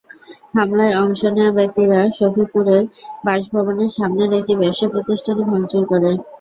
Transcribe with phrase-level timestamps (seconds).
[0.55, 2.83] হামলায় অংশ নেওয়া ব্যক্তিরা শফিকুরের
[3.25, 6.11] বাসভবনের সামনের একটি ব্যবসাপ্রতিষ্ঠানে ভাঙচুর করে।